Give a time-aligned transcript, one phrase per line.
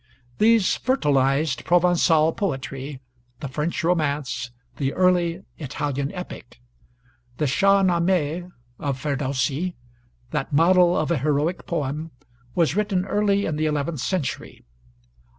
[0.39, 2.99] These fertilized Provençal poetry,
[3.39, 6.59] the French romance, the early Italian epic.
[7.37, 9.75] The 'Shah nameh' of Firdausi,
[10.31, 12.09] that model of a heroic poem,
[12.55, 14.63] was written early in the eleventh century.